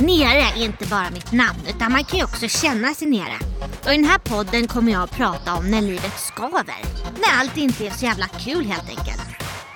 [0.00, 3.38] Nere är inte bara mitt namn utan man kan ju också känna sig nere.
[3.84, 6.82] Och i den här podden kommer jag att prata om när livet skaver.
[7.14, 9.22] När allt inte är så jävla kul helt enkelt.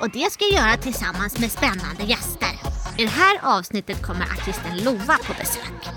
[0.00, 2.48] Och det ska jag göra tillsammans med spännande gäster.
[2.98, 5.88] I det här avsnittet kommer artisten Lova på besök.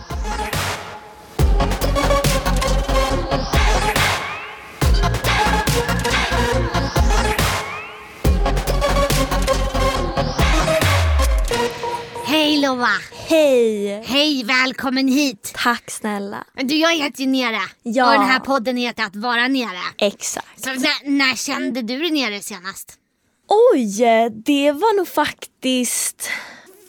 [12.26, 13.17] Hej Lova!
[13.30, 14.02] Hej!
[14.06, 15.54] Hej, välkommen hit!
[15.56, 16.44] Tack snälla.
[16.56, 18.06] Du, jag heter ju Nere Ja.
[18.08, 19.80] och den här podden heter Att vara nere.
[19.98, 20.64] Exakt.
[20.64, 22.94] Så när, när kände du dig nere senast?
[23.74, 23.98] Oj,
[24.46, 26.30] det var nog faktiskt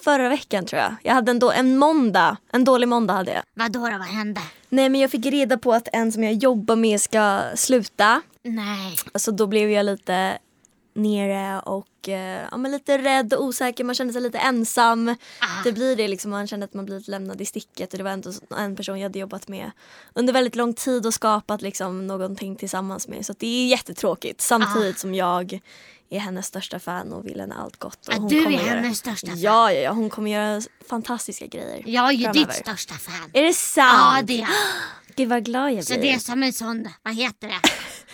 [0.05, 0.95] förra veckan tror jag.
[1.03, 3.43] Jag hade en, då, en måndag, en dålig måndag hade jag.
[3.55, 4.41] Vadå då, vad hände?
[4.69, 8.23] Nej men jag fick reda på att en som jag jobbar med ska sluta.
[8.45, 8.97] Nej.
[9.13, 10.39] Alltså då blev jag lite
[10.99, 13.85] nere och eh, ja, men lite rädd och osäker.
[13.85, 15.09] Man kände sig lite ensam.
[15.09, 15.63] Ah.
[15.65, 16.31] Det blir det liksom.
[16.31, 17.93] Man kände att man blivit lämnad i sticket.
[17.93, 19.71] Och det var ändå en person jag hade jobbat med
[20.15, 23.27] under väldigt lång tid och skapat liksom någonting tillsammans med.
[23.27, 24.41] Så det är jättetråkigt.
[24.41, 25.61] Samtidigt som jag
[26.11, 28.09] är hennes största fan och vill henne allt gott.
[28.09, 29.41] Och hon du är göra- hennes största fan?
[29.41, 32.47] Ja, ja, ja, hon kommer göra fantastiska grejer Jag är ju framöver.
[32.47, 33.31] ditt största fan.
[33.33, 34.17] Är det sant?
[34.17, 34.49] Ja, det är jag.
[35.17, 36.03] Gud vad glad jag Så blir.
[36.03, 37.61] det är som en sån, vad heter det?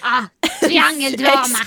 [0.02, 0.24] Ja,
[0.68, 1.58] triangeldrama.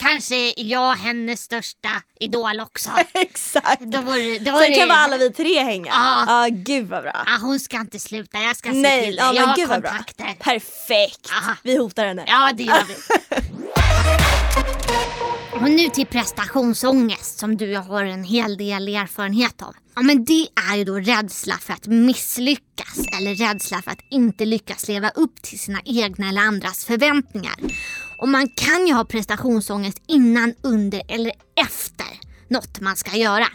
[0.00, 1.88] Kanske jag hennes största
[2.20, 2.90] idol också.
[3.12, 3.80] Exakt.
[3.80, 5.90] Då vore, då Sen är kan det- alla vi tre hänga.
[5.92, 6.24] Ja.
[6.26, 7.22] Ja, gud vad bra.
[7.26, 9.22] Ja, hon ska inte sluta, jag ska se Nej, till det.
[9.22, 10.34] ja, jag har kontakter.
[10.38, 11.30] Perfekt.
[11.42, 11.56] Aha.
[11.62, 12.24] Vi hotar henne.
[12.26, 12.94] Ja, det gör vi.
[15.52, 19.74] Och nu till prestationsångest som du har en hel del erfarenhet av.
[19.94, 24.44] Ja, men det är ju då rädsla för att misslyckas eller rädsla för att inte
[24.44, 27.54] lyckas leva upp till sina egna eller andras förväntningar.
[28.20, 32.06] Och man kan ju ha prestationsångest innan, under eller efter
[32.48, 33.46] något man ska göra.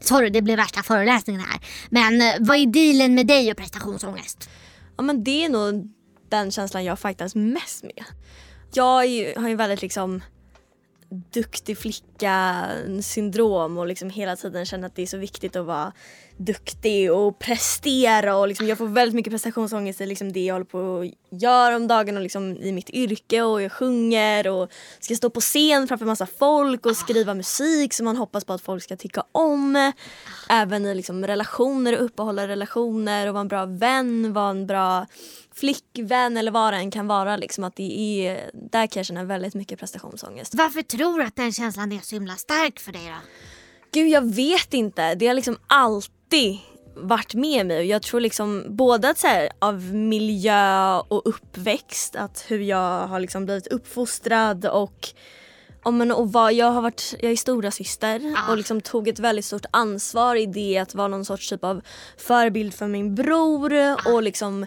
[0.00, 1.60] Sorry, det blev värsta föreläsningen här.
[1.90, 4.50] Men eh, vad är dealen med dig och prestationsångest?
[4.96, 5.88] Ja, men det är nog
[6.28, 8.04] den känslan jag fightas mest med.
[8.72, 10.22] Jag ju, har ju väldigt liksom
[11.10, 12.66] duktig flicka
[13.02, 15.92] syndrom och liksom hela tiden känner att det är så viktigt att vara
[16.36, 20.64] duktig och prestera och liksom jag får väldigt mycket prestationsångest i liksom det jag håller
[20.64, 25.14] på att göra om dagen och liksom i mitt yrke och jag sjunger och ska
[25.14, 28.82] stå på scen framför massa folk och skriva musik som man hoppas på att folk
[28.82, 29.92] ska tycka om.
[30.50, 35.06] Även i liksom relationer och uppehålla relationer och vara en bra vän, vara en bra
[35.60, 37.36] flickvän eller vad det än kan vara.
[37.36, 40.54] Liksom att det är, där kan jag känna väldigt mycket prestationsångest.
[40.54, 43.28] Varför tror du att den känslan är så himla stark för dig då?
[43.92, 45.14] Gud jag vet inte.
[45.14, 46.58] Det har liksom alltid
[46.96, 52.44] varit med mig jag tror liksom både att så här, av miljö och uppväxt, att
[52.48, 55.08] hur jag har liksom blivit uppfostrad och
[55.84, 58.50] Ja, men och vad, jag, har varit, jag är stora syster Ah.
[58.50, 61.82] och liksom tog ett väldigt stort ansvar i det att vara någon sorts typ av
[62.18, 64.66] förebild för min bror och liksom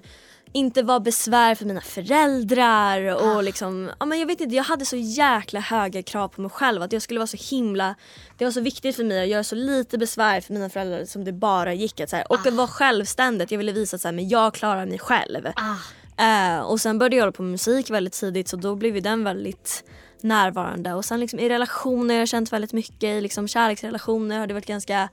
[0.53, 4.86] inte vara besvär för mina föräldrar och liksom, ja men jag vet inte, jag hade
[4.86, 7.96] så jäkla höga krav på mig själv att jag skulle vara så himla,
[8.38, 11.24] det var så viktigt för mig att göra så lite besvär för mina föräldrar som
[11.25, 14.30] det bara gick att så här, och att vara självständigt, jag ville visa att men
[14.30, 15.47] jag klarar mig själv.
[15.56, 15.75] Ah,
[16.18, 19.02] Eh, och sen började jag hålla på med musik väldigt tidigt så då blev ju
[19.02, 19.84] den väldigt
[20.22, 20.94] närvarande.
[20.94, 24.53] Och sen liksom i relationer har jag känt väldigt mycket, i liksom kärleksrelationer har det
[24.53, 25.09] varit ganska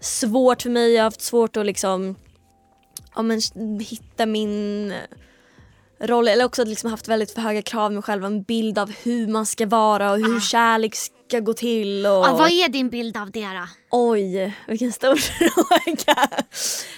[0.00, 0.92] svårt för mig.
[0.92, 2.16] Jag har haft svårt att liksom
[3.18, 3.40] ja, men,
[3.80, 4.94] hitta min
[6.00, 9.26] roll eller också liksom haft väldigt för höga krav med själva en bild av hur
[9.26, 10.40] man ska vara och hur Ah.
[10.40, 12.06] kärlek ska gå till.
[12.06, 12.12] Och...
[12.12, 13.66] ah, vad är din bild av det då?
[13.90, 16.28] Oj, vilken stor fråga.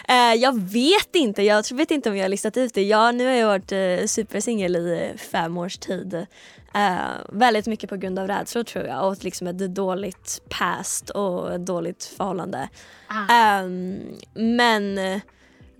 [0.08, 2.82] Eh, jag vet inte, jag vet inte om jag har listat ut det.
[2.82, 6.26] Jag, nu har jag varit uh, supersingel i fem års tid.
[6.74, 6.98] Eh,
[7.28, 11.66] väldigt mycket på grund av rädslor tror jag och liksom ett dåligt past och ett
[11.66, 12.68] dåligt förhållande.
[13.06, 13.32] Ah.
[13.32, 13.98] Ehm,
[14.34, 15.20] men eh,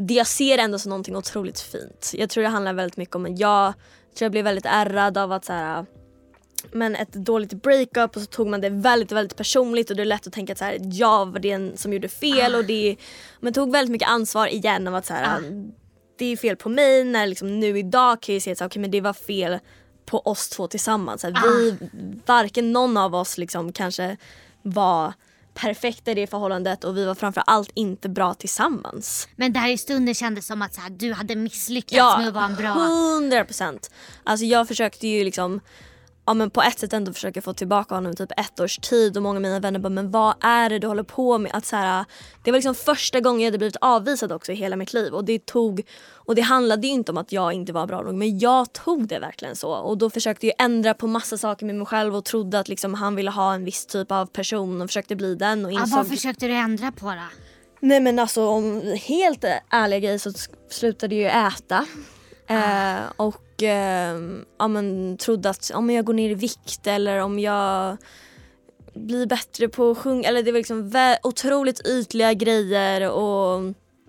[0.01, 2.11] det jag ser ändå som någonting otroligt fint.
[2.15, 3.73] Jag tror det handlar väldigt mycket om att jag
[4.15, 5.87] tror jag blev väldigt ärrad av att så här,
[6.73, 10.07] men ett dåligt breakup och så tog man det väldigt väldigt personligt och det är
[10.07, 12.97] lätt att tänka att så här, jag var den som gjorde fel och det
[13.41, 15.41] men tog väldigt mycket ansvar igen av att så här, Ah.
[16.19, 19.01] det är fel på mig när liksom nu idag kan jag se att men det
[19.01, 19.59] var fel
[20.07, 21.21] på oss två tillsammans.
[21.21, 21.77] Så här, vi,
[22.27, 24.17] varken någon av oss liksom kanske
[24.63, 25.13] var
[25.61, 29.29] perfekta i det förhållandet och vi var framförallt inte bra tillsammans.
[29.37, 32.45] Men där i stunden kändes som att så här, du hade misslyckats med att vara
[32.45, 32.69] en bra...
[32.69, 33.91] hundra procent.
[34.25, 35.61] Alltså jag försökte ju liksom
[36.27, 39.23] ja, men på ett sätt ändå försöka få tillbaka honom typ ett års tid och
[39.23, 41.53] många av mina vänner bara men vad är det du håller på med?
[41.55, 42.05] Att så här,
[42.45, 45.25] det var liksom första gången jag hade blivit avvisad också i hela mitt liv och
[45.25, 45.83] det tog
[46.15, 49.19] och det handlade inte om att jag inte var bra nog men jag tog det
[49.19, 52.59] verkligen så och då försökte jag ändra på massa saker med mig själv och trodde
[52.59, 55.73] att liksom han ville ha en viss typ av person och försökte bli den och
[55.73, 57.23] Ja, insåg vad försökte du ändra på då?
[57.81, 60.33] Nej men alltså om helt ärliga grejer så
[60.71, 61.87] slutade jag ju äta.
[62.51, 64.21] Eh, och eh,
[64.59, 67.97] ja, men, trodde att om jag går ner i vikt eller om jag
[68.95, 70.29] blir bättre på att sjunga.
[70.29, 70.93] Eller det var liksom
[71.23, 73.63] otroligt ytliga grejer och,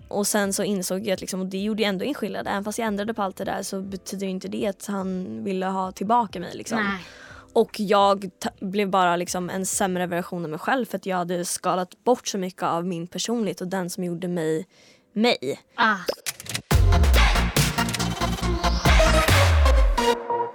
[0.08, 2.46] och sen så insåg jag att liksom, och det gjorde ju ändå en skillnad.
[2.46, 5.66] Även fast jag ändrade på allt det där så betyder inte det att han ville
[5.66, 6.50] ha tillbaka mig.
[6.54, 6.78] Liksom.
[6.78, 7.04] Nej.
[7.52, 8.30] Och jag
[8.60, 12.28] blev bara liksom en sämre version av mig själv för att jag hade skalat bort
[12.28, 14.66] så mycket av min personlighet och den som gjorde mig
[15.12, 15.60] mig.
[15.74, 15.96] Ah.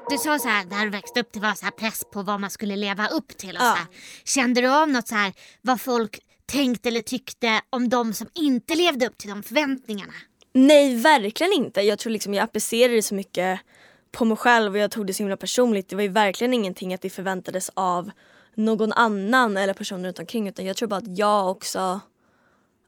[0.09, 2.39] Du sa så här, när du växte upp, det var så här press på vad
[2.39, 3.49] man skulle leva upp till.
[3.55, 3.71] Och Ja.
[3.71, 3.87] så här.
[4.25, 8.75] Kände du av något så här, vad folk tänkte eller tyckte om de som inte
[8.75, 10.13] levde upp till de förväntningarna?
[10.53, 11.81] Nej, verkligen inte.
[11.81, 13.59] Jag tror liksom jag applicerade så mycket
[14.11, 15.89] på mig själv och jag tog det så himla personligt.
[15.89, 18.11] Det var ju verkligen ingenting att det förväntades av
[18.55, 21.99] någon annan eller personer runt omkring utan jag tror bara att jag också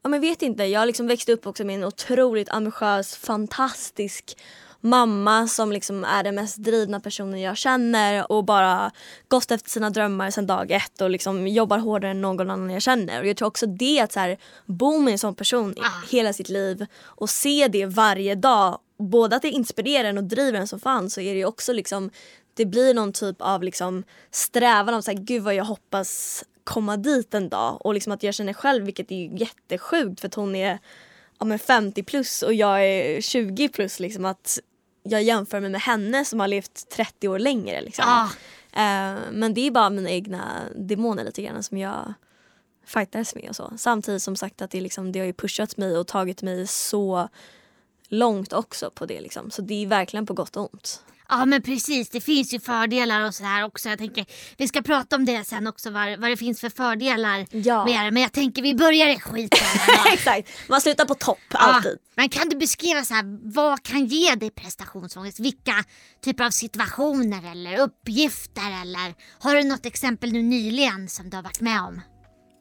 [0.01, 4.37] Ja men vet inte, jag liksom växte upp också med en otroligt ambitiös, fantastisk
[4.81, 8.91] mamma som liksom är den mest drivna personen jag känner och bara
[9.27, 12.81] gått efter sina drömmar sedan dag ett och liksom jobbar hårdare än någon annan jag
[12.81, 13.21] känner.
[13.21, 16.07] Och jag tror också det att så här, bo med en sån person Ah.
[16.11, 20.59] hela sitt liv och se det varje dag, både att det inspirerar en och driver
[20.59, 22.09] en som fan så är det ju också liksom
[22.53, 26.97] det blir någon typ av liksom strävan av så här, gud vad jag hoppas komma
[26.97, 30.35] dit en dag och liksom att jag känner själv vilket är ju jättesjukt för att
[30.35, 30.79] hon är
[31.39, 34.59] ja, men 50 plus och jag är 20 plus liksom att
[35.09, 38.05] jag jämför mig med henne som har levt 30 år längre liksom.
[38.07, 38.29] Ah.
[38.73, 42.13] Eh, men det är bara mina egna demoner lite grann som jag
[42.85, 43.73] fightas med och så.
[43.77, 47.29] Samtidigt som sagt att det, liksom, det har ju pushat mig och tagit mig så
[48.07, 49.51] långt också på det liksom.
[49.51, 51.03] Så det är verkligen på gott och ont.
[51.29, 53.89] Ja men precis, det finns ju fördelar och sådär också.
[53.89, 54.25] Jag tänker,
[54.57, 57.85] vi ska prata om det sen också, vad, vad det finns för fördelar Ja.
[57.85, 58.11] med det.
[58.11, 59.59] Men jag tänker vi börjar i skiten.
[60.13, 61.91] Exakt, man slutar på topp alltid.
[61.91, 65.39] Ja, men kan du beskriva så här, vad kan ge dig prestationsångest?
[65.39, 65.83] Vilka
[66.23, 68.81] typer av situationer eller uppgifter?
[68.81, 72.01] Eller har du något exempel nu nyligen som du har varit med om?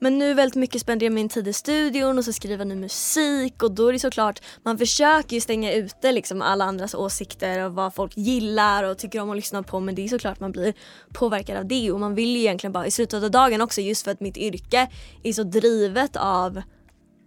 [0.00, 3.62] Men nu väldigt mycket spenderar jag min tid i studion och så skriver ny musik
[3.62, 7.74] och då är det såklart, man försöker ju stänga ute liksom alla andras åsikter och
[7.74, 10.74] vad folk gillar och tycker om att lyssna på men det är såklart man blir
[11.14, 14.04] påverkad av det och man vill ju egentligen bara i slutet av dagen också just
[14.04, 14.88] för att mitt yrke
[15.22, 16.62] är så drivet av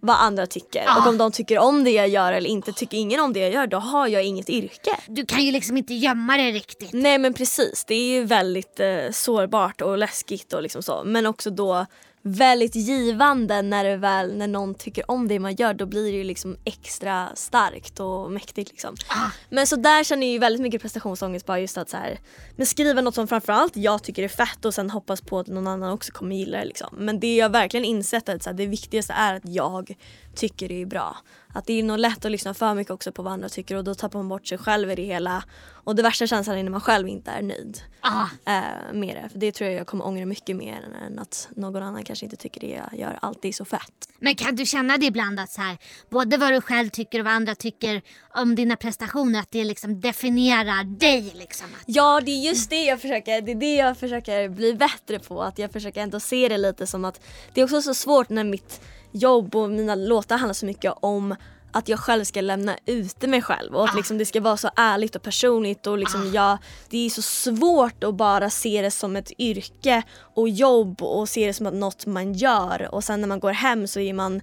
[0.00, 1.00] vad andra tycker Ah.
[1.00, 3.52] och om de tycker om det jag gör eller inte tycker ingen om det jag
[3.52, 4.90] gör då har jag inget yrke.
[5.08, 6.92] Du kan ju liksom inte gömma det riktigt.
[6.92, 11.02] Nej men precis, det är ju väldigt eh, sårbart och läskigt och liksom så.
[11.04, 11.86] Men också då
[12.22, 15.74] väldigt givande när, det väl, när någon tycker om det man gör.
[15.74, 18.96] Då blir det ju liksom extra starkt och mäktigt liksom.
[19.08, 19.30] Ah.
[19.50, 22.18] Men så där känner jag ju väldigt mycket prestationsångest bara just att så här,
[22.56, 25.66] men skriva något som framförallt jag tycker är fett och sen hoppas på att någon
[25.66, 26.96] annan också kommer gilla det liksom.
[26.98, 29.94] Men det jag verkligen insett är att så här, det viktigaste är att jag
[30.34, 31.16] tycker det är bra.
[31.54, 33.84] Att det är nog lätt att lyssna för mycket också på vad andra tycker och
[33.84, 35.44] då tappar man bort sig själv i det hela.
[35.84, 38.26] Och det värsta känslan är när man själv inte är nöjd Ah.
[38.46, 39.28] eh, med det.
[39.32, 42.36] För det tror jag jag kommer ångra mycket mer än att någon annan kanske inte
[42.36, 44.08] tycker det jag gör alltid är så fett.
[44.18, 45.78] Men kan du känna det ibland att så här,
[46.10, 48.02] både vad du själv tycker och vad andra tycker
[48.34, 51.66] om dina prestationer, att det liksom definierar dig liksom?
[51.86, 55.42] Ja det är just det jag försöker, det är det jag försöker bli bättre på.
[55.42, 57.20] Att jag försöker ändå se det lite som att
[57.54, 58.80] det är också så svårt när mitt
[59.12, 61.34] jobb och mina låtar handlar så mycket om
[61.72, 63.96] att jag själv ska lämna ute mig själv och att Ah.
[63.96, 66.58] liksom det ska vara så ärligt och personligt och liksom jag,
[66.90, 70.02] det är så svårt att bara se det som ett yrke
[70.34, 73.86] och jobb och se det som något man gör och sen när man går hem
[73.86, 74.40] så är man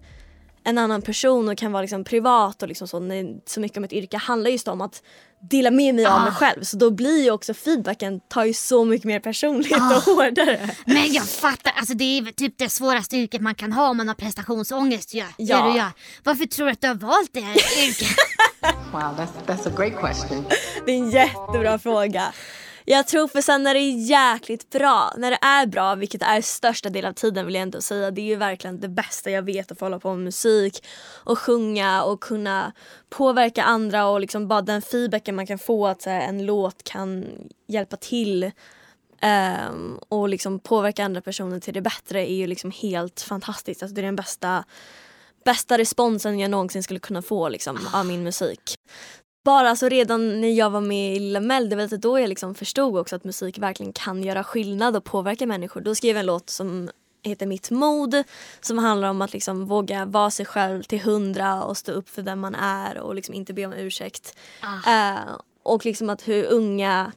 [0.69, 2.99] en annan person och kan vara liksom privat och liksom så.
[2.99, 5.01] När så mycket om ett yrke handlar just om att
[5.49, 6.35] dela med mig av mig Ah.
[6.35, 6.63] själv.
[6.63, 9.95] Så då blir ju också feedbacken tar ju så mycket mer personlighet Ah.
[9.97, 10.69] och hårdare.
[10.85, 14.07] Men jag fattar, alltså det är typ det svåraste yrket man kan ha om man
[14.07, 15.13] har prestationsångest.
[15.13, 15.25] Ja.
[15.37, 15.63] Ja.
[15.65, 15.91] Det du gör.
[16.23, 17.55] Varför tror du att du har valt det här
[17.87, 18.07] yrket?
[18.91, 20.45] Wow, that's that's a great question.
[20.85, 22.23] Det är en jättebra fråga.
[22.91, 26.41] Jag tror för sen när det är jäkligt bra, när det är bra, vilket är
[26.41, 29.41] största delen av tiden vill jag ändå säga, det är ju verkligen det bästa jag
[29.41, 30.85] vet att få hålla på med musik
[31.23, 32.71] och sjunga och kunna
[33.09, 36.83] påverka andra och liksom bara den feedbacken man kan få att så här, en låt
[36.83, 37.25] kan
[37.67, 38.51] hjälpa till
[39.71, 43.83] um, och liksom påverka andra personer till det bättre är ju liksom helt fantastiskt.
[43.83, 44.63] Alltså det är den bästa,
[45.45, 48.75] bästa responsen jag någonsin skulle kunna få liksom, av min musik
[49.43, 52.29] bara alltså redan när jag var med i Lilla Mell, det var lite då jag
[52.29, 55.81] liksom förstod också att musik verkligen kan göra skillnad och påverka människor.
[55.81, 56.89] Då skrev jag en låt som
[57.23, 58.23] heter Mitt mod
[58.61, 62.21] som handlar om att liksom våga vara sig själv till hundra och stå upp för
[62.21, 64.37] den man är och liksom inte be om ursäkt.
[64.61, 65.11] Ah.
[65.11, 65.19] Eh,
[65.63, 67.11] och liksom att hur unga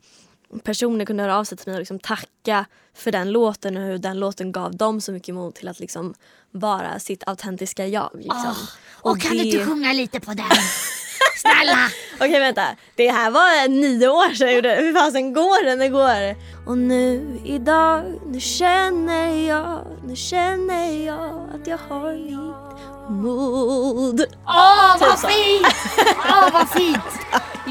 [0.62, 2.64] personer kunde höra av sig till mig och liksom tacka
[2.94, 6.14] för den låten och hur den låten gav dem så mycket mod till att liksom
[6.50, 8.10] vara sitt autentiska jag.
[8.14, 8.54] Liksom.
[9.02, 10.46] Åh, och kan du inte sjunga lite på den?
[11.42, 11.88] Snälla!
[12.20, 14.74] Okej vänta, det här var nio år sedan jag gjorde.
[14.74, 15.78] Hur fasen går den?
[15.78, 16.36] Det går.
[16.66, 24.24] Och nu idag, nu känner jag, nu känner jag att jag har mitt mod.
[24.46, 25.28] Åh vad Typ så.
[25.28, 25.66] fint!
[26.28, 26.98] Åh vad fint!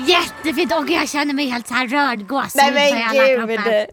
[0.07, 3.87] Jättefint och jag känner mig helt så här rörd gåshud Nej men gud.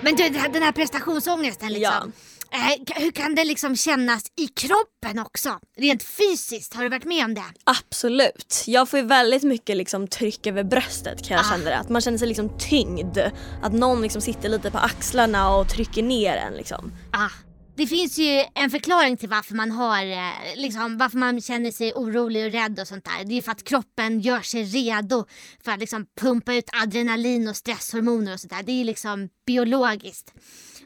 [0.00, 2.12] Men du den här- prestationsångesten liksom.
[2.54, 5.58] Eh, hur kan det liksom kännas i kroppen också?
[5.76, 7.44] Rent fysiskt, har du varit med om det?
[7.64, 8.62] Absolut.
[8.66, 11.50] Jag får ju väldigt mycket liksom tryck över bröstet kan jag Ah.
[11.50, 11.78] känna det.
[11.78, 13.18] Att man känner sig liksom tyngd.
[13.62, 16.92] Att någon liksom sitter lite på axlarna och trycker ner en liksom.
[17.12, 17.28] Ah.
[17.76, 21.92] Det finns ju en förklaring till varför man har eh, liksom, varför man känner sig
[21.92, 23.24] orolig och rädd och sånt där.
[23.24, 25.24] Det är för att kroppen gör sig redo
[25.64, 28.62] för att liksom pumpa ut adrenalin och stresshormoner och sånt där.
[28.62, 30.32] Det är liksom biologiskt.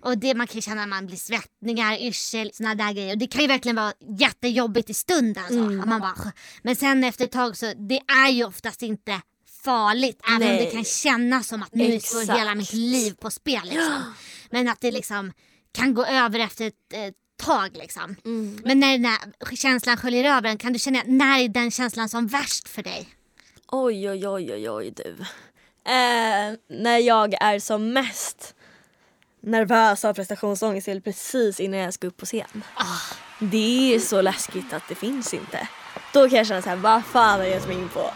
[0.02, 3.12] Och det man kan känna när man blir svettningar, yrsel, såna där grejer.
[3.12, 5.45] Och det kan ju verkligen vara jättejobbigt i stunden.
[5.49, 5.81] Så.
[5.81, 9.21] Att man bara, men sen efter ett tag så, det är ju oftast inte
[9.64, 10.21] farligt.
[10.28, 10.64] Även om Nej.
[10.64, 13.61] det kan kännas som att nu står hela mitt liv på spel.
[13.64, 14.14] Liksom.
[14.50, 15.33] Men att det liksom
[15.73, 17.12] kan gå över efter ett eh,
[17.47, 17.76] tag.
[17.76, 18.17] Liksom.
[18.25, 18.61] Mm.
[18.64, 22.09] Men när den här känslan sköljer över en, kan du känna när är den känslan
[22.09, 23.09] som värst för dig?
[23.69, 25.17] Oj oj oj oj oj du.
[25.93, 28.55] Eh, när jag är som mest
[29.40, 32.62] nervös av prestationsångest precis innan jag ska upp på scen.
[33.40, 35.68] Det är så läskigt att det finns inte.
[36.12, 38.00] Då kan jag känna så här, vad fan har jag gett mig in på?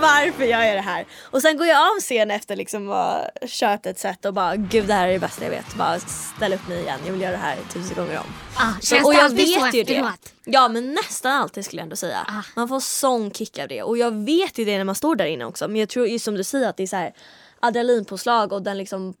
[0.00, 1.06] Varför gör jag det här?
[1.22, 4.86] Och sen går jag av scen efter liksom ha kört ett set och bara gud
[4.86, 5.74] det här är det bästa jag vet.
[5.74, 8.24] Bara ställ upp mig igen, jag vill göra det här tusen gånger om.
[8.56, 9.94] Ah, Så- känns och det jag alltid så vet ju det.
[9.94, 10.32] efteråt?
[10.44, 12.18] Ja men nästan alltid skulle jag ändå säga.
[12.28, 12.42] Ah.
[12.56, 15.26] Man får sån kick av det och jag vet ju det när man står där
[15.26, 17.12] inne också men jag tror just som du säger att det är så här
[17.60, 19.14] adrenalinpåslag och den liksom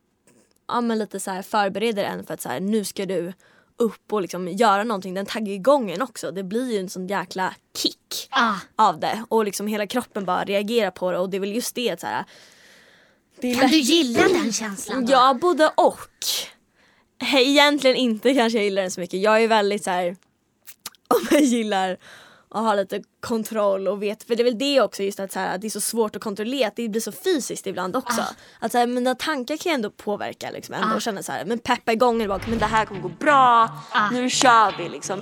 [0.68, 3.32] ja men lite så här förbereder en för att så här nu ska du
[3.76, 5.14] upp och liksom göra någonting.
[5.14, 6.30] Den taggar igång en också.
[6.30, 8.54] Det blir ju en sån jäkla kick Ah.
[8.76, 11.74] av det och liksom hela kroppen bara reagerar på det och det är väl just
[11.74, 12.24] det så här,
[13.40, 15.12] det Kan du gilla den känslan då?
[15.12, 16.00] Ja, både och.
[17.34, 19.20] Egentligen inte kanske jag gillar den så mycket.
[19.22, 20.08] Jag är väldigt så här
[21.08, 21.96] om jag gillar
[22.54, 25.38] att ha lite kontroll och vet, för det är väl det också just att, så
[25.38, 28.20] här, att det är så svårt att kontrollera, att det blir så fysiskt ibland också.
[28.20, 28.34] Ah.
[28.60, 31.44] Att så här, mina tankar kan jag ändå påverka liksom ändå och känna så här,
[31.44, 34.10] men peppa igång det bak, men det här kommer gå bra, Ah.
[34.10, 35.20] nu kör vi liksom.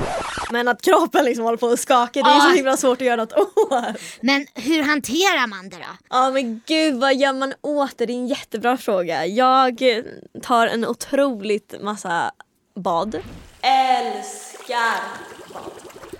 [0.50, 2.40] Men att kroppen liksom håller på att skaka, det är Ah.
[2.40, 3.96] så himla svårt att göra något åt.
[4.20, 5.96] Men hur hanterar man det då?
[6.10, 8.06] Ja men gud vad gör man åt det?
[8.06, 9.26] Det är en jättebra fråga.
[9.26, 10.04] Jag eh,
[10.42, 12.30] tar en otroligt massa
[12.76, 13.16] bad.
[13.62, 14.94] Älskar.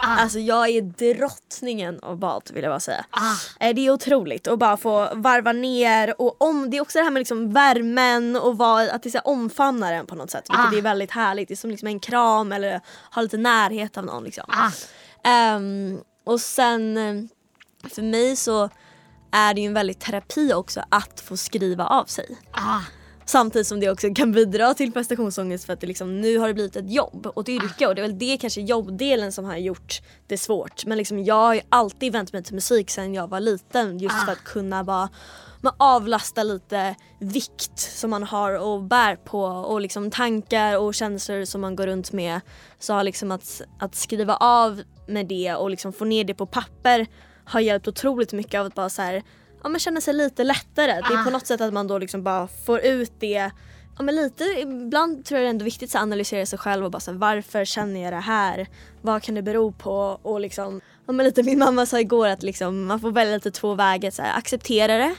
[0.05, 0.17] Ah.
[0.23, 0.83] Alltså jag är
[1.15, 3.05] drottningen av bad vill jag bara säga.
[3.11, 3.35] Ah.
[3.67, 7.05] Eh, Det är otroligt att bara få varva ner och om, det är också det
[7.05, 10.45] här med liksom värmen och vad, att det så omfamnar en på något sätt.
[10.51, 10.77] Vilket Ah.
[10.79, 11.49] är väldigt härligt.
[11.49, 12.81] Det är som liksom en kram eller
[13.15, 14.45] ha lite närhet av någon liksom.
[14.49, 14.71] Ah.
[15.29, 18.69] Ehm, och sen eh, för mig så
[19.33, 22.39] är det ju en väldigt terapi också att få skriva av sig.
[23.33, 23.39] Ah.
[23.43, 26.55] Samtidigt som det också kan bidra till prestationsångest för att det liksom, nu har det
[26.55, 29.45] blivit ett jobb och det är yrke och det är väl det kanske jobbdelen som
[29.45, 30.85] har gjort det svårt.
[30.87, 34.15] Men liksom jag har ju alltid vänt mig till musik sedan jag var liten just
[34.15, 34.25] Ah.
[34.25, 35.09] för att kunna bara
[35.61, 41.45] men avlasta lite vikt som man har och bär på och liksom tankar och känslor
[41.45, 42.41] som man går runt med.
[42.79, 47.07] Så liksom att, att skriva av med det och liksom få ner det på papper
[47.45, 49.23] har hjälpt otroligt mycket av att bara så här,
[49.63, 50.93] ja, men känna sig lite lättare.
[50.93, 51.25] Det är Ah.
[51.25, 53.51] på något sätt att man då liksom bara får ut det
[53.99, 56.91] Ja, men lite, ibland tror jag det är ändå viktigt att analysera sig själv och
[56.91, 58.67] bara så här, varför känner jag det här?
[59.03, 60.19] Vad kan det bero på?
[60.23, 63.51] Och liksom, ja, men lite, min mamma sa igår att liksom, man får välja lite
[63.51, 64.11] två vägar.
[64.11, 65.15] Så här, acceptera det.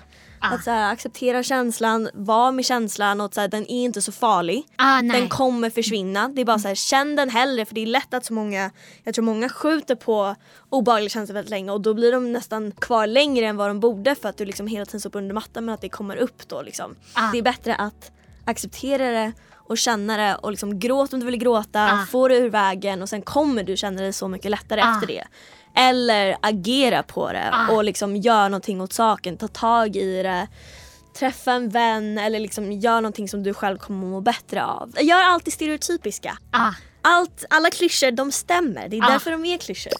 [0.45, 0.55] Ah.
[0.55, 4.01] Att så här, acceptera känslan, vara med känslan och att så här, den är inte
[4.01, 4.63] så farlig.
[4.75, 5.01] Ah.
[5.01, 6.27] Den kommer försvinna.
[6.27, 8.71] Det är bara så här, känn den hellre för det är lätt att så många,
[9.03, 10.35] jag tror många skjuter på
[10.69, 14.15] obehagliga känslor väldigt länge och då blir de nästan kvar längre än vad de borde
[14.15, 16.61] för att du liksom hela tiden sopar under mattan men att det kommer upp då
[16.61, 16.95] liksom.
[17.13, 17.31] Ah.
[17.31, 18.11] Det är bättre att
[18.45, 22.05] acceptera det och känna det och liksom gråt om du vill gråta, Ah.
[22.11, 24.93] få det ur vägen och sen kommer du känna dig så mycket lättare Ah.
[24.93, 25.23] efter det.
[25.75, 27.71] Eller agera på det Ah.
[27.71, 30.47] och liksom gör någonting åt saken, ta tag i det
[31.19, 34.91] träffa en vän eller liksom gör någonting som du själv kommer må bättre av.
[35.01, 36.37] Gör alltid stereotypiska.
[36.51, 36.71] Ah.
[37.01, 39.09] Allt, alla klyschor de stämmer, det är Ah.
[39.09, 39.93] därför de är klyschor.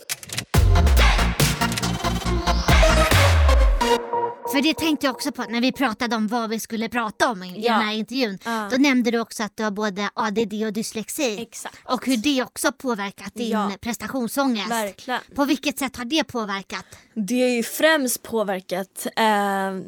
[4.52, 7.44] För det tänkte jag också på när vi pratade om vad vi skulle prata om
[7.44, 7.74] i Ja.
[7.74, 8.40] den här intervjun.
[8.46, 8.68] Ja.
[8.72, 11.42] Då nämnde du också att du har både ADD och dyslexi.
[11.42, 11.78] Exakt.
[11.86, 13.72] Och hur det också påverkat din Ja.
[13.82, 14.72] prestationsångest.
[14.72, 15.20] Verkligen.
[15.36, 16.86] På vilket sätt har det påverkat?
[17.14, 19.80] Det har ju främst påverkat eh,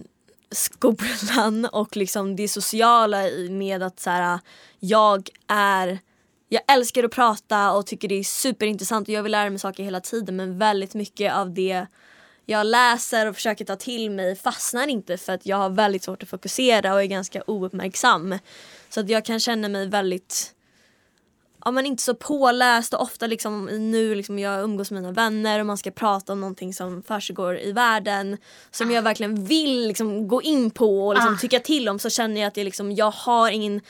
[0.52, 4.40] skolan och liksom det sociala i- med att så här,
[4.80, 6.00] jag är
[6.50, 9.84] jag älskar att prata och tycker det är superintressant och jag vill lära mig saker
[9.84, 11.86] hela tiden men väldigt mycket av det
[12.46, 16.24] jag läser och försöker ta till mig fastnar inte för att jag har väldigt svårt
[16.24, 18.38] att fokusera och är ganska ouppmärksam.
[18.90, 20.52] Så att jag kan känna mig väldigt
[21.66, 25.60] ja, men inte så påläst och ofta liksom nu liksom jag umgås med mina vänner
[25.60, 28.38] och man ska prata om någonting som försiggår i världen
[28.72, 31.38] som jag verkligen vill liksom gå in på och liksom Ah.
[31.38, 33.82] tycka till om så känner jag att jag, liksom, jag har ingen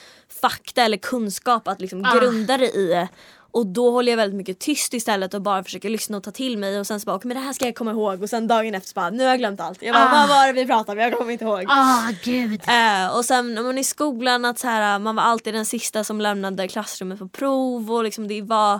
[0.41, 2.19] fakta eller kunskap att liksom Ah.
[2.19, 3.07] grunda det i.
[3.55, 6.57] Och då håller jag väldigt mycket tyst istället och bara försöker lyssna och ta till
[6.57, 8.47] mig och sen så bara okej men det här ska jag komma ihåg och sen
[8.47, 9.81] dagen efter så bara nu har jag glömt allt.
[9.81, 10.11] Jag bara Ah.
[10.27, 11.09] vad var det vi pratade om?
[11.09, 11.65] Jag kommer inte ihåg.
[11.69, 12.61] Åh gud.
[12.67, 16.03] Eh, och sen när man i skolan att så här, man var alltid den sista
[16.03, 18.79] som lämnade klassrummet på prov och liksom det var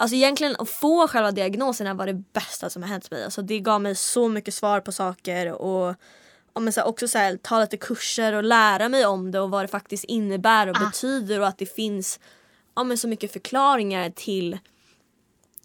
[0.00, 3.24] Alltså egentligen att få själva diagnoserna var det bästa som har hänt mig.
[3.24, 5.94] Alltså det gav mig så mycket svar på saker och
[6.60, 9.64] men så också så här, ta lite kurser och lära mig om det och vad
[9.64, 10.84] det faktiskt innebär och Ah.
[10.86, 12.20] betyder och att det finns
[12.78, 14.58] ja, men så mycket förklaringar till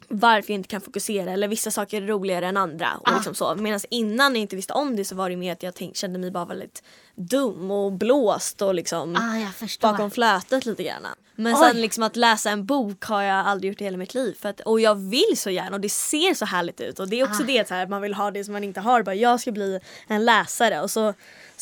[0.07, 2.97] varför jag inte kan fokusera eller vissa saker är roligare än andra.
[2.97, 3.15] Och Ah.
[3.15, 3.55] liksom så.
[3.55, 6.19] Medan innan jag inte visste om det så var det mer att jag tänk, kände
[6.19, 6.83] mig bara väldigt
[7.15, 11.05] dum och blåst och liksom Ah, bakom flötet lite grann.
[11.35, 11.59] Men Oj.
[11.61, 14.37] sen liksom att läsa en bok har jag aldrig gjort i hela mitt liv.
[14.41, 16.99] För att, och jag vill så gärna och det ser så härligt ut.
[16.99, 17.45] Och det är också Ah.
[17.45, 19.03] det här, man vill ha det som man inte har.
[19.03, 21.13] Bara, jag ska bli en läsare och så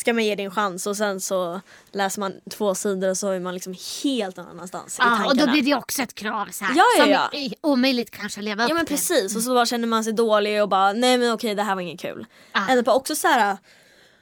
[0.01, 3.29] ska man ge det en chans och sen så läser man två sidor och så
[3.31, 5.29] är man liksom helt någon annanstans i Ja, tankarna.
[5.29, 7.29] och då blir det också ett krav så här, Ja, ja, som ja.
[7.33, 8.95] är omöjligt kanske att leva upp Ja men till.
[8.95, 11.75] precis och så bara känner man sig dålig och bara nej men okej det här
[11.75, 12.25] var inget kul.
[12.51, 12.67] Ah.
[12.67, 13.57] Eller bara också så här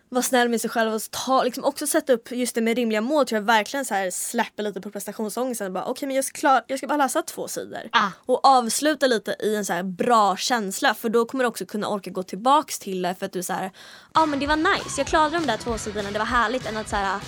[0.09, 3.01] vara snäll med sig själv och ta, liksom också sätta upp just det med rimliga
[3.01, 5.77] mål tror jag verkligen så här släpper lite på prestationsångesten.
[5.77, 7.89] Okej men jag ska, klar, jag ska bara läsa två sidor.
[7.91, 8.09] Ah.
[8.25, 11.87] Och avsluta lite i en så här bra känsla för då kommer du också kunna
[11.87, 13.71] orka gå tillbaks till det för att du så här
[14.13, 16.65] ja ah, men det var nice, jag klarade de där två sidorna, det var härligt
[16.65, 17.19] än att så här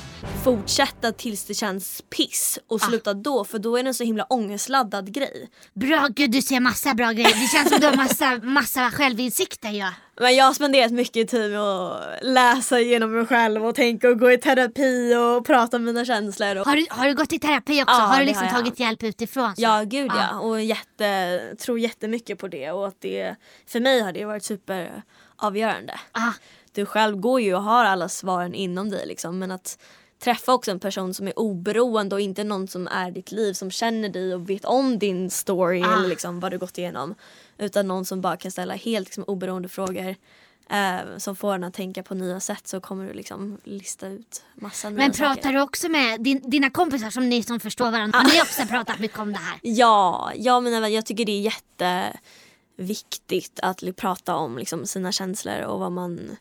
[0.43, 4.23] fortsätta tills det känns piss och sluta då för då är det en så himla
[4.23, 5.49] ångestladdad grej.
[5.73, 7.41] Bra, gud du ser massa bra grejer.
[7.41, 9.85] Det känns som du har massa, massa självinsikter ju.
[10.21, 14.19] Men jag har spenderat mycket tid med att läsa igenom mig själv och tänka och
[14.19, 16.55] gå i terapi och prata om mina känslor.
[16.55, 16.65] Och...
[16.65, 17.95] Har du, har du gått i terapi också?
[17.95, 19.55] Ja, har du liksom har tagit hjälp utifrån?
[19.55, 19.61] så?
[19.61, 20.39] Ja gud ja, Ja.
[20.39, 23.35] och jätte, tror jättemycket på det och att det
[23.67, 25.99] för mig har det varit superavgörande.
[26.11, 26.31] Ah,
[26.71, 29.77] Du själv går ju och har alla svaren inom dig liksom men att
[30.23, 33.71] träffa också en person som är oberoende och inte någon som är ditt liv som
[33.71, 35.93] känner dig och vet om din story Ah.
[35.97, 37.15] eller liksom vad du gått igenom.
[37.57, 40.15] Utan någon som bara kan ställa helt liksom, oberoende frågor
[40.69, 44.43] eh, som får en att tänka på nya sätt så kommer du liksom lista ut
[44.55, 45.27] massa nya men saker.
[45.33, 48.17] pratar du också med din, dina kompisar som ni som förstår varandra?
[48.19, 49.59] Har ni också pratat mycket om det här?
[49.63, 51.51] Ja, jag menar jag tycker det är
[52.77, 56.37] jätteviktigt att prata om liksom, sina känslor och vad man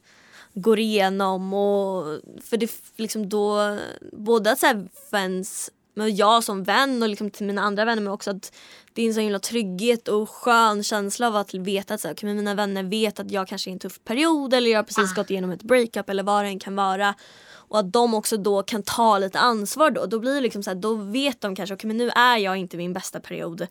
[0.54, 3.76] går igenom och för det liksom då
[4.12, 8.02] både att så här, fans men jag som vän och liksom till mina andra vänner
[8.02, 8.52] men också att
[8.94, 12.14] det är en sån himla trygghet och skön känsla av att veta att så här,
[12.14, 14.84] okay, mina vänner vet att jag kanske är i en tuff period eller jag har
[14.84, 15.14] precis Ah.
[15.16, 17.14] gått igenom ett breakup eller vad det än kan vara.
[17.70, 20.06] Och att de också då kan ta lite ansvar då.
[20.06, 22.56] Då blir det liksom så här, då vet de kanske, okej men nu är jag
[22.56, 23.66] inte i min bästa period.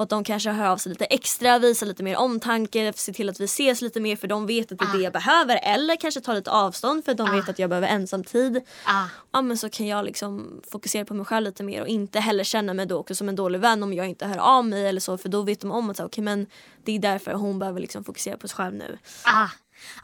[0.00, 3.28] Och att de kanske hör av sig lite extra, visar lite mer omtanke, ser till
[3.28, 5.60] att vi ses lite mer för de vet att det är det jag behöver.
[5.62, 7.32] Eller kanske tar lite avstånd för att de Ah.
[7.36, 8.60] vet att jag behöver ensamtid.
[8.84, 9.04] Ah.
[9.32, 12.44] Ja men så kan jag liksom fokusera på mig själv lite mer och inte heller
[12.44, 15.00] känna mig då också som en dålig vän om jag inte hör av mig eller
[15.00, 16.46] så för då vet de om att okej men
[16.84, 18.98] det är därför hon behöver liksom fokusera på sig själv nu.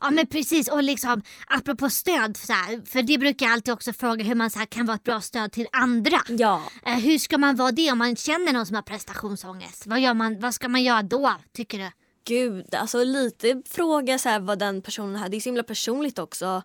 [0.01, 3.93] Ja men precis och liksom apropå stöd så här, för det brukar jag alltid också
[3.93, 6.21] fråga hur man så här, kan vara ett bra stöd till andra.
[6.29, 6.63] Ja.
[6.87, 9.87] Eh, hur ska man vara det om man känner någon som har prestationsångest?
[9.87, 11.91] Vad, gör man, vad ska man göra då tycker du?
[12.25, 15.29] Gud, alltså lite fråga så här vad den personen har.
[15.29, 16.63] Det är så himla personligt också.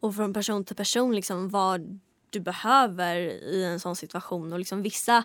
[0.00, 3.16] Och från person till person liksom vad du behöver
[3.52, 4.52] i en sån situation.
[4.52, 5.24] Och liksom vissa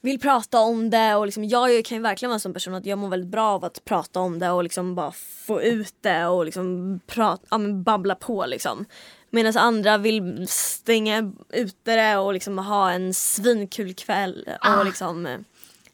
[0.00, 2.86] vill prata om det och liksom jag kan ju verkligen vara en sån person att
[2.86, 5.12] jag mår väldigt bra av att prata om det och liksom bara
[5.46, 8.84] få ut det och liksom prata, ja, men babbla på liksom.
[9.30, 14.78] Medan andra vill stänga ute det och liksom ha en svinkul kväll Ah.
[14.78, 15.26] och liksom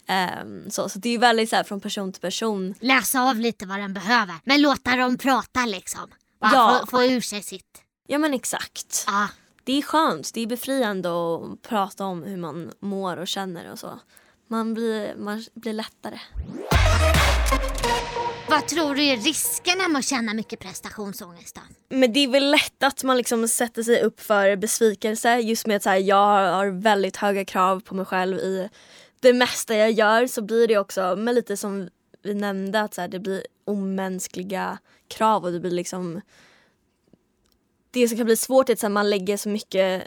[0.06, 2.74] ehm, så, så det är väldigt så här från person till person.
[2.80, 4.34] Läsa av lite vad den behöver.
[4.44, 6.10] Men låta dem prata liksom.
[6.40, 6.78] Bara Ja.
[6.80, 7.82] få, få ur sig sitt.
[8.06, 9.04] Ja men exakt.
[9.08, 9.26] Ah.
[9.64, 13.78] Det är skönt, det är befriande att prata om hur man mår och känner och
[13.78, 14.00] så.
[14.48, 16.18] Man blir, man blir lättare.
[18.48, 21.60] Vad tror du är riskerna med att känna mycket prestationsångest då?
[21.96, 25.76] Men det är väl lätt att man liksom sätter sig upp för besvikelse just med
[25.76, 28.68] att så här, jag har väldigt höga krav på mig själv i
[29.20, 31.88] det mesta jag gör så blir det också, men lite som
[32.22, 36.20] vi nämnde att så här, det blir omänskliga krav och det blir liksom
[37.92, 40.02] det som kan bli svårt är att man lägger så mycket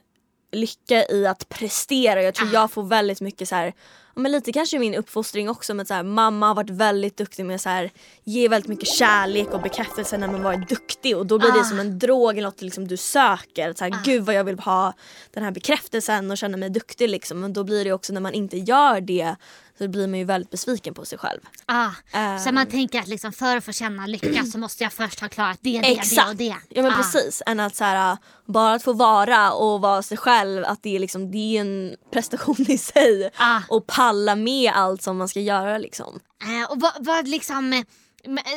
[0.52, 2.24] lycka i att prestera.
[2.24, 2.54] Jag tror Ah.
[2.54, 3.74] jag får väldigt mycket så här,
[4.18, 7.56] men lite kanske min uppfostring också men så här, mamma har varit väldigt duktig med
[7.66, 7.92] att
[8.24, 11.58] ge väldigt mycket kärlek och bekräftelse när man varit duktig och då blir Ah.
[11.58, 13.74] det som en drog eller något liksom du söker.
[13.74, 14.94] Så här, Gud vad jag vill ha
[15.34, 17.40] den här bekräftelsen och känna mig duktig liksom.
[17.40, 19.36] Men då blir det också när man inte gör det
[19.78, 21.40] så blir man ju väldigt besviken på sig själv.
[21.66, 22.38] Ah, Eh.
[22.38, 25.30] Så man tänker att liksom för att få känna lycka så måste jag först ha
[25.30, 26.56] klarat det, det, det och det.
[26.70, 26.96] Ja men Ah.
[26.96, 27.42] precis.
[27.46, 31.00] Än att så här, bara att få vara och vara sig själv, att det är,
[31.00, 33.30] liksom, det är en prestation i sig.
[33.36, 33.60] Ah.
[33.70, 36.20] Och palla med allt som man ska göra liksom.
[36.44, 37.84] Eh, och vad, vad liksom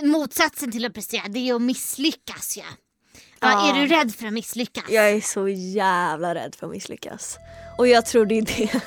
[0.02, 2.61] motsatsen till att prestera det är att misslyckas ju.
[2.62, 2.68] Ja,
[3.40, 3.68] Ja.
[3.76, 4.85] Är du rädd för att misslyckas?
[4.88, 7.38] Jag är så jävla rädd för att misslyckas.
[7.78, 8.81] Och jag tror det är det.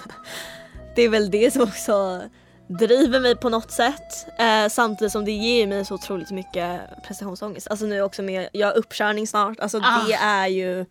[0.95, 2.21] Det är väl det som också
[2.67, 4.27] driver mig på något sätt.
[4.39, 7.67] Eh, samtidigt som det ger mig så otroligt mycket prestationsångest.
[7.67, 9.59] Alltså nu också med, jag har uppkörning snart.
[9.59, 10.03] Alltså Ah.
[10.07, 10.85] det är ju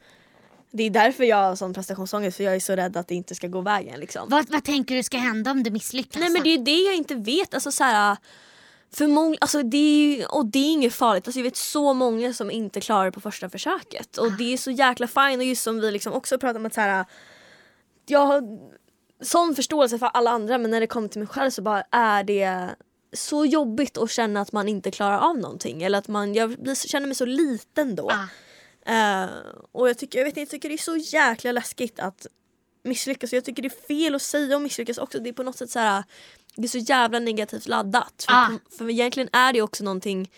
[0.72, 3.34] det är därför jag har sån prestationsångest för jag är så rädd att det inte
[3.34, 4.28] ska gå vägen liksom.
[4.28, 6.20] Vad, vad tänker du ska hända om du misslyckas?
[6.20, 7.54] Nej men det är ju det jag inte vet.
[7.54, 8.16] Alltså så här,
[8.92, 11.28] förmodligen, alltså det är ju, och det är inget farligt.
[11.28, 14.16] Alltså jag vet så många som inte klarar det på första försöket.
[14.16, 16.74] Och det är så jäkla fine och just som vi liksom också pratar om att
[16.74, 17.04] så här,
[18.06, 18.42] jag har
[19.20, 22.24] sån förståelse för alla andra men när det kommer till mig själv så bara är
[22.24, 22.70] det
[23.12, 25.82] så jobbigt att känna att man inte klarar av någonting.
[25.82, 28.10] Eller att man, jag blir, känner mig så liten då.
[28.10, 28.26] Ah.
[28.92, 29.30] Eh,
[29.72, 32.26] och jag tycker, jag, vet inte, jag tycker det är så jäkla läskigt att
[32.82, 33.32] misslyckas.
[33.32, 35.18] Jag tycker det är fel att säga om misslyckas också.
[35.18, 36.04] Det är på något sätt så här,
[36.56, 38.24] det är så jävla negativt laddat.
[38.28, 38.50] För, Ah.
[38.78, 40.30] för egentligen är det också någonting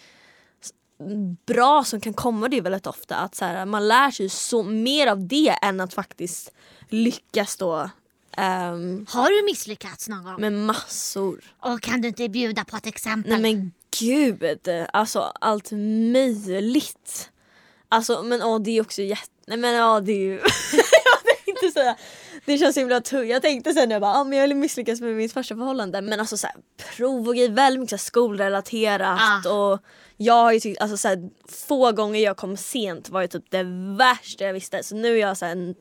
[1.47, 3.16] bra som kan komma det väldigt ofta.
[3.16, 6.53] Att så här, man lär sig så mer av det än att faktiskt
[6.88, 7.90] lyckas då
[8.37, 10.40] ehm, Har du misslyckats någon gång?
[10.40, 11.40] med massor.
[11.61, 13.33] Och kan du inte bjuda på ett exempel?
[13.33, 14.45] Nej men gud,
[14.92, 15.71] alltså allt
[16.12, 17.31] möjligt.
[17.88, 19.29] Alltså men åh det är också jätte...
[19.47, 20.33] Nej men ja det är ju...
[21.05, 21.97] jag tänkte säga...
[22.45, 23.29] Det känns himla tungt.
[23.31, 26.01] Jag tänkte sen jag bara, ah, men jag vill misslyckas med mitt första förhållande.
[26.03, 26.57] Men alltså så här,
[26.97, 29.51] prov och grejer, väldigt mycket skolrelaterat Ah.
[29.51, 29.79] och
[30.16, 33.44] jag har ju tyckt, alltså så här, få gånger jag kom sent var ju typ
[33.51, 33.62] det
[33.98, 34.83] värsta jag visste.
[34.83, 35.75] Så nu är jag så här, en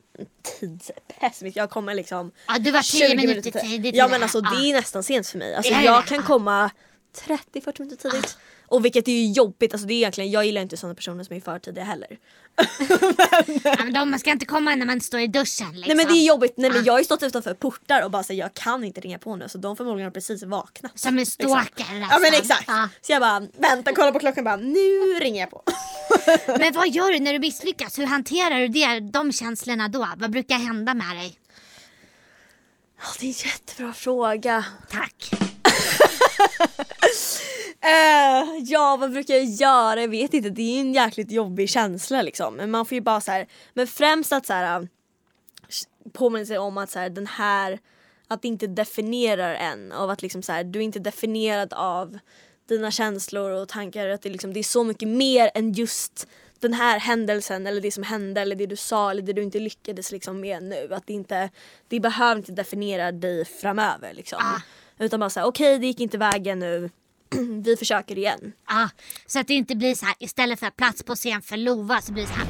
[0.60, 1.56] tidspessimist.
[1.56, 5.02] Jag kommer liksom Ja, du var 10 minuter tidigt Ja men alltså det är nästan
[5.02, 5.54] sent för mig.
[5.54, 6.70] Alltså jag kan komma
[7.18, 8.38] 30-40 minuter tidigt.
[8.66, 11.36] Och vilket är ju jobbigt, alltså det är egentligen, jag gillar inte sådana personer som
[11.36, 12.08] är för tidiga heller.
[13.64, 15.82] Ja, men de, man ska inte komma när man står i duschen liksom.
[15.86, 16.84] Nej men det är jobbigt, nej men Ah.
[16.86, 19.48] jag har ju stått utanför portar och bara sagt jag kan inte ringa på nu
[19.48, 20.98] så de förmodligen har precis vaknat.
[20.98, 22.64] Som en stalker Ja men exakt.
[22.66, 22.88] Ja.
[23.00, 25.62] Så jag bara vänta, kolla på klockan bara nu ringer jag på.
[26.58, 27.98] Men vad gör du när du misslyckas?
[27.98, 30.08] Hur hanterar du det, de känslorna då?
[30.16, 31.38] Vad brukar hända med dig?
[32.98, 34.64] Ja, det är en jättebra fråga.
[34.90, 35.30] Tack
[37.84, 40.00] uh, ja vad brukar jag göra?
[40.00, 42.54] Jag vet inte, det är ju en jäkligt jobbig känsla liksom.
[42.54, 44.86] Men man får ju bara så här, men främst att så här eh,
[46.12, 47.78] påminna sig om att så här, den här,
[48.28, 49.92] att det inte definierar en.
[49.92, 52.18] Av att liksom så här, du är inte definierad av
[52.68, 54.08] dina känslor och tankar.
[54.08, 56.26] Att det, liksom, det är så mycket mer än just
[56.60, 59.58] den här händelsen eller det som hände eller det du sa eller det du inte
[59.58, 60.88] lyckades liksom med nu.
[60.94, 61.50] Att det inte,
[61.88, 64.38] det behöver inte definiera dig framöver liksom.
[64.42, 64.60] Ah.
[64.98, 66.90] Utan bara säga okej det gick inte vägen nu.
[67.64, 68.52] Vi försöker igen.
[68.68, 68.88] Ja,
[69.26, 72.12] så att det inte blir så här istället för plats på scen för Lova så
[72.12, 72.46] blir det så här.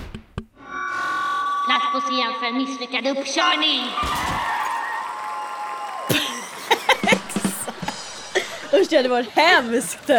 [1.67, 3.83] Plats på scen för misslyckad uppkörning.
[8.75, 10.11] Usch det hade varit hemskt!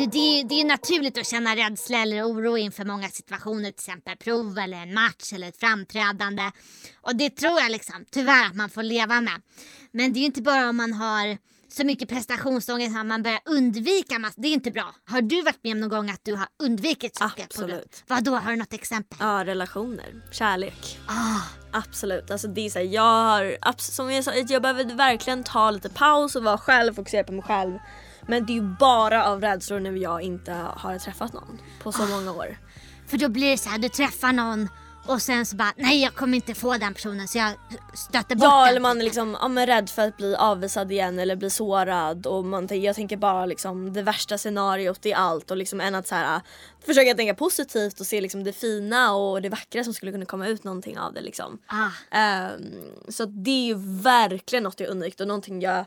[0.00, 4.16] Det, det, det är naturligt att känna rädsla eller oro inför många situationer, till exempel
[4.16, 6.50] prov eller en match eller ett framträdande.
[7.00, 9.42] Och det tror jag liksom, tyvärr att man får leva med.
[9.92, 13.40] Men det är ju inte bara om man har så mycket prestationsångest att man börjar
[13.44, 14.42] undvika massor.
[14.42, 14.94] Det är inte bra.
[15.04, 17.44] Har du varit med om någon gång att du har undvikit saker?
[17.44, 18.04] Absolut.
[18.06, 18.36] Vad då?
[18.36, 19.18] Har du något exempel?
[19.20, 20.22] Ja, relationer.
[20.30, 20.98] Kärlek.
[21.06, 21.40] Ah,
[21.72, 22.30] Absolut.
[22.30, 25.88] Alltså det är så här, jag har, som jag sa, jag behöver verkligen ta lite
[25.88, 27.78] paus och vara själv, fokusera på mig själv.
[28.30, 32.06] Men det är ju bara av rädslor när jag inte har träffat någon på så
[32.06, 32.58] många år.
[33.06, 34.68] för då blir det så här, du träffar någon
[35.06, 37.52] och sen så bara, nej jag kommer inte få den personen så jag
[37.94, 38.68] stöter bort Ja den.
[38.68, 42.26] eller man är liksom, ja, men rädd för att bli avvisad igen eller bli sårad
[42.26, 46.08] och man, jag tänker bara liksom det värsta scenariot i allt och liksom än att
[46.08, 46.40] så här,
[46.86, 50.46] försöka tänka positivt och se liksom det fina och det vackra som skulle kunna komma
[50.48, 51.58] ut någonting av det liksom.
[51.66, 52.16] Ah.
[52.18, 52.62] Ehm,
[53.08, 55.84] så det är ju verkligen något jag undvikit och någonting jag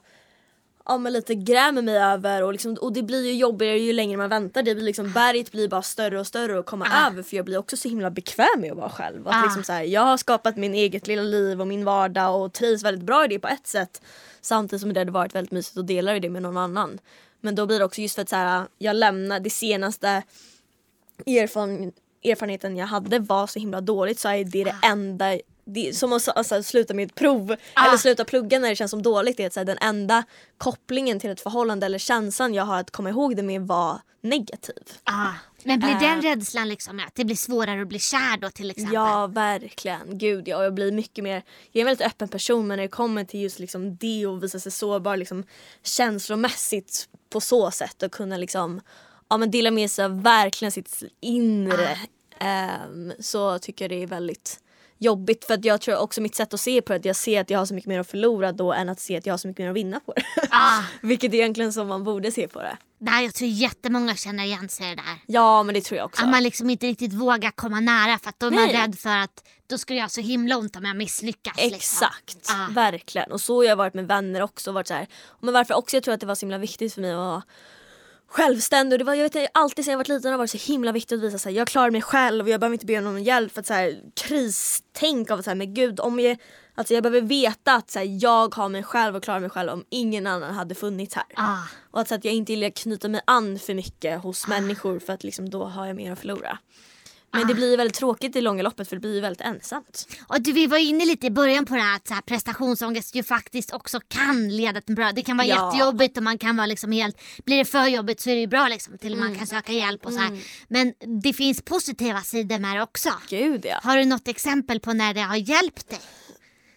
[0.86, 4.18] ja, men lite grämer mig över och, liksom, och det blir ju jobbigare ju längre
[4.18, 4.64] man väntar.
[4.64, 7.08] Det blir liksom, berget blir bara större och större att komma Ah.
[7.08, 9.28] över för jag blir också så himla bekväm med att vara själv.
[9.28, 9.44] Att Ah.
[9.44, 12.84] liksom, så här, jag har skapat min eget lilla liv och min vardag och trivs
[12.84, 14.02] väldigt bra i det på ett sätt.
[14.42, 17.00] Samtidigt som det hade varit väldigt mysigt att dela det med någon annan.
[17.42, 20.24] Men då blir det också just för att så här, jag lämnar det senaste
[21.26, 21.92] erfaren,
[22.24, 26.14] erfarenheten jag hade var så himla dåligt så är det det enda det är som
[26.14, 27.88] att alltså, sluta med ett prov Ah.
[27.88, 29.38] eller sluta plugga när det känns som dåligt.
[29.38, 30.24] Det är att, så här, den enda
[30.58, 34.84] kopplingen till ett förhållande eller känslan jag har att komma ihåg det med var negativ.
[35.04, 35.32] Ah.
[35.64, 38.94] Men blir den rädslan liksom att det blir svårare att bli kär då till exempel?
[38.94, 40.64] Ja verkligen, gud ja.
[40.64, 43.42] Jag blir mycket mer, jag är en väldigt öppen person men när det kommer till
[43.42, 45.44] just liksom det och visa sig sårbar liksom,
[45.84, 48.82] känslomässigt på så sätt och kunna liksom
[49.30, 51.98] ja, men dela med sig av verkligen sitt inre
[52.40, 54.60] ehm, så tycker jag det är väldigt
[54.98, 57.42] jobbigt för att jag tror också mitt sätt att se på det att jag ser
[57.42, 59.38] att jag har så mycket mer att förlora då än att se att jag har
[59.38, 60.24] så mycket mer att vinna på det.
[60.52, 60.82] Ah.
[61.02, 62.78] Vilket är egentligen som man borde se på det.
[63.00, 65.20] Nej, jag tror jättemånga känner igen sig i det där.
[65.26, 66.24] Ja men det tror jag också.
[66.24, 69.18] Att man liksom inte riktigt vågar komma nära för att då är man rädd för
[69.18, 71.58] att då skulle jag ha så himla ont om jag misslyckas.
[71.58, 71.76] Liksom.
[71.76, 72.68] Exakt, Ah.
[72.72, 73.32] verkligen.
[73.32, 74.72] Och så har jag varit med vänner också.
[74.72, 75.08] Varit så här.
[75.42, 77.44] Men varför också jag tror att det var så himla viktigt för mig att
[78.34, 78.94] självständig.
[78.94, 80.92] Och det var, jag vet, alltid sedan jag varit liten har det varit så himla
[80.92, 83.24] viktigt att visa att jag klarar mig själv och jag behöver inte be om någon
[83.24, 83.54] hjälp.
[83.54, 86.38] För att så här, kristänk av att så här, men gud, om jag,
[86.76, 89.70] alltså jag behöver veta att så här, jag har mig själv och klarar mig själv
[89.70, 91.26] om ingen annan hade funnits här.
[91.36, 91.58] Ah.
[91.92, 95.14] Och att, så att jag inte vill knyta mig an för mycket hos människor för
[95.14, 96.58] att liksom, då har jag mer att förlora.
[97.34, 100.08] Men det blir väldigt tråkigt i långa loppet för det blir väldigt ensamt.
[100.28, 103.16] Och du, vi var inne lite i början på det här att så här, prestationsångest
[103.16, 105.12] ju faktiskt också kan leda till bra.
[105.12, 105.72] Det kan vara Ja.
[105.74, 108.48] jättejobbigt och man kan vara liksom helt, blir det för jobbigt så är det ju
[108.48, 109.28] bra liksom till Mm.
[109.28, 110.40] man kan söka hjälp och så här.
[110.68, 110.94] Men
[111.24, 113.10] det finns positiva sidor med det också.
[113.30, 113.80] Gud ja.
[113.84, 116.00] Har du något exempel på när det har hjälpt dig?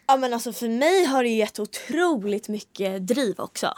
[0.08, 3.74] Ja men alltså för mig har det gett otroligt mycket driv också.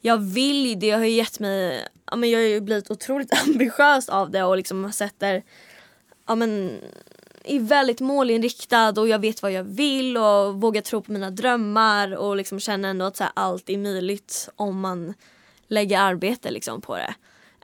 [0.00, 3.32] Jag vill ju, det har ju gett mig, ja men jag har ju blivit otroligt
[3.46, 5.42] ambitiös av det och liksom sätter,
[6.26, 6.80] ja men
[7.44, 12.16] är väldigt målinriktad och jag vet vad jag vill och vågar tro på mina drömmar
[12.16, 15.14] och liksom känner ändå att här, allt är möjligt om man
[15.68, 17.14] lägger arbete liksom på det.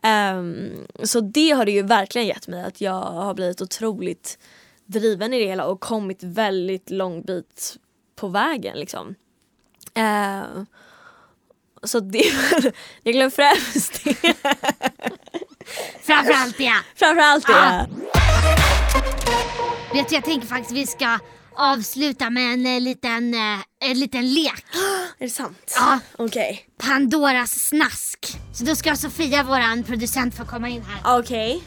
[0.02, 4.38] Ehm, så det har det ju verkligen gett mig att jag har blivit otroligt
[4.86, 7.76] driven i det hela och kommit väldigt lång bit
[8.16, 9.14] på vägen liksom.
[9.94, 10.66] Ehm,
[11.82, 12.28] så det
[13.04, 14.34] är väl främst det.
[16.02, 16.72] Framförallt det.
[16.94, 17.54] Framförallt det.
[17.54, 17.86] Ah.
[19.92, 21.18] Vet du, jag tänker faktiskt vi ska
[21.56, 24.64] avsluta med en eh, liten, eh, en liten lek.
[25.18, 25.74] Är det sant?
[25.76, 25.98] Ja.
[26.16, 26.66] Okej.
[26.78, 28.38] Pandoras snask.
[28.54, 31.18] Så då ska Sofia, våran producent, få komma in här.
[31.18, 31.62] Okej.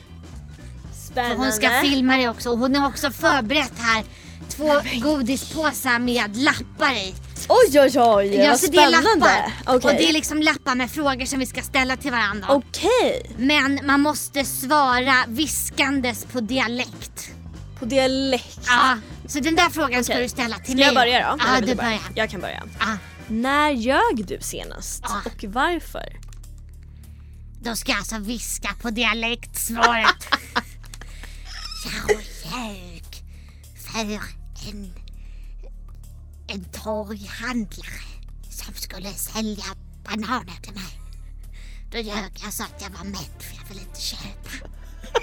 [1.12, 1.38] Spännande.
[1.38, 2.50] hon ska filma det också.
[2.50, 4.04] Och hon har också förberett här
[4.50, 7.16] två godispåsar med lappar i.
[7.48, 9.20] Oj oj oj, Ja, vad så det är spännande.
[9.26, 9.54] lappar.
[9.76, 9.76] Okej.
[9.92, 12.48] Och det är liksom lappar med frågor som vi ska ställa till varandra.
[12.50, 13.32] Okej.
[13.38, 17.30] Men man måste svara viskandes på dialekt.
[17.80, 18.60] På dialekt.
[18.68, 20.24] Ja, så den där frågan ska Okej.
[20.24, 20.86] du ställa till Ska mig.
[20.86, 21.38] jag börja då?
[21.40, 21.76] Ja, du börja?
[21.76, 22.00] börjar.
[22.16, 22.64] Jag kan börja.
[22.80, 25.04] Ja, När ljög du senast?
[25.06, 25.22] Ah.
[25.26, 26.20] Och varför?
[27.64, 30.28] då ska jag alltså viska på dialektsvaret.
[31.86, 33.04] jag ljög
[33.92, 34.00] för
[34.70, 34.94] en,
[36.48, 38.06] en torghandlare
[38.50, 39.66] som skulle sälja
[40.04, 41.00] bananer till mig.
[41.92, 44.70] Då ljög jag så att jag var mätt för jag ville inte köpa.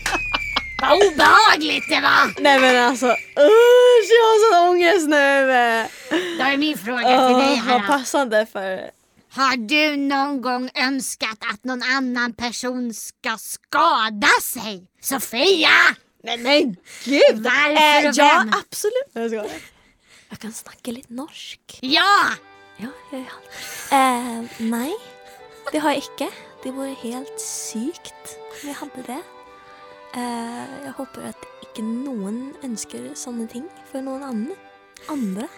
[0.82, 2.42] Vad obehagligt det var!
[2.42, 5.46] Nej men alltså usch jag har sån ångest nu.
[6.38, 7.78] Då är min fråga till dig här.
[7.78, 8.90] vad passande för...
[9.34, 14.86] Har du någon gång önskat att någon annan person ska skada sig?
[15.02, 15.68] Sofia!
[16.24, 17.42] Nej men gud!
[17.42, 18.52] Varför och ja vem?
[18.60, 19.10] absolut.
[19.12, 19.71] Jag skojar.
[20.32, 21.78] Jag kan snacka lite norsk.
[21.80, 22.28] Ja!
[22.76, 23.96] Ja, ja, ja.
[23.96, 24.92] Eh, nej,
[25.72, 26.28] det har jag ikke.
[26.62, 29.18] Det vore helt sykt om jeg hadde det.
[30.14, 34.56] Eh, jeg håper at ikke noen ønsker sånne ting for noen andre.
[35.12, 35.48] andre.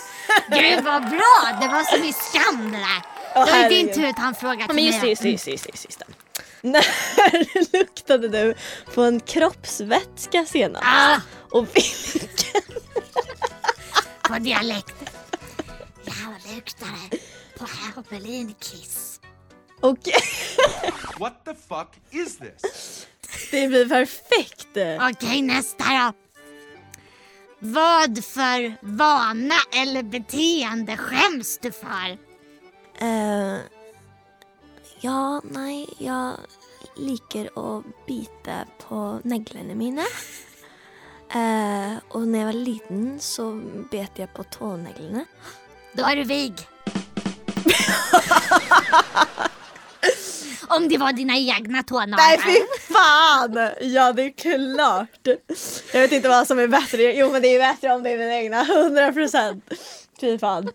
[0.54, 1.34] Gud vad bra!
[1.60, 3.02] Det var som i Skam det där.
[3.34, 3.94] Då är det din herregud.
[3.94, 5.10] tur att ha en fråga Ja, till men just det, mig.
[5.10, 6.06] just det, just det, just det, just det.
[6.60, 8.54] När luktade du
[8.94, 10.84] på en kroppsvätska senast?
[10.86, 12.62] Ah, Och vilken?
[14.32, 14.94] på dialekt.
[16.04, 17.22] Jag luktade
[17.58, 19.20] på Hermelin-kiss.
[19.80, 20.14] Okej,
[21.18, 23.06] What the fuck is this?
[23.50, 24.68] det blir perfekt.
[25.10, 26.12] Okej, nästa då.
[27.58, 32.18] Vad för vana eller beteende skäms du för?
[32.98, 33.58] Eh,
[35.00, 36.36] ja, nei, jeg
[36.96, 40.06] liker å bite på neglene mine.
[41.34, 43.46] Eh, og når jeg var liten, så
[43.90, 45.24] bet jeg på tåneglene.
[45.92, 46.52] Då är du vig.
[50.68, 52.16] Om det var dina egna tånaglar.
[52.16, 52.60] Nej fy
[52.92, 53.70] fan!
[53.80, 55.38] Ja det är klart.
[55.92, 57.02] Jag vet inte vad som är bättre.
[57.02, 59.60] Jo men det är bättre om det är mina egna, 100%.
[60.22, 60.68] Fy fan.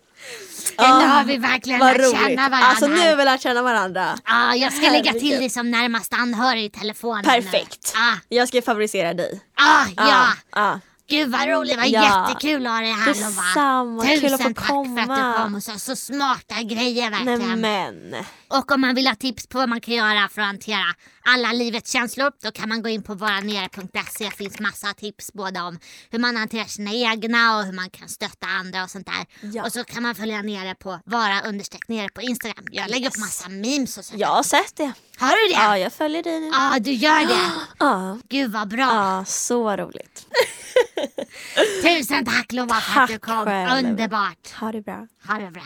[0.78, 2.20] Eller har vi verkligen Vad lärt roligt.
[2.20, 2.66] känna varandra?
[2.68, 4.18] Alltså nu har vi lärt känna varandra.
[4.26, 5.40] Ja, jag ska lägga till Herregud.
[5.40, 7.24] dig som närmast anhörig i telefonen.
[7.26, 7.30] nu.
[7.42, 7.92] Perfekt.
[7.94, 9.40] Ja, Jag ska favorisera dig.
[9.60, 10.26] ah, ja.
[10.54, 10.80] ja.
[11.10, 12.28] Gud vad roligt, var Ja.
[12.28, 13.26] jättekul att ha dig här Lova.
[13.42, 15.36] Detsamma, kul Tusen att få tack för att komma.
[15.36, 17.60] du kom och sa så smarta grejer verkligen.
[17.60, 18.24] Nej men.
[18.48, 20.94] Och om man vill ha tips på vad man kan göra för att hantera
[21.28, 24.24] alla livets känslor då kan man gå in på varanere.se.
[24.24, 25.78] Det finns massa tips både om
[26.10, 29.26] hur man hanterar sina egna och hur man kan stötta andra och sånt där.
[29.52, 29.64] Ja.
[29.66, 32.64] Och så kan man följa nere på vara understreck nere på Instagram.
[32.70, 34.20] Jag lägger upp massa memes och sånt.
[34.20, 34.92] Jag har sett det.
[35.18, 35.60] Har du det?
[35.60, 36.46] Ja, jag följer dig nu.
[36.46, 37.50] Ja, du gör det.
[37.78, 38.78] Ja, Gud vad bra.
[38.94, 40.26] ja så roligt.
[41.82, 43.44] Tusen tack Lova för att du kom.
[43.44, 43.84] själv.
[43.86, 44.52] Underbart.
[44.60, 45.06] Ha det bra.
[45.28, 45.62] Ha det bra.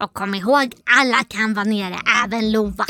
[0.00, 2.84] Och kom ihåg, alla kan vara nere, även Lova.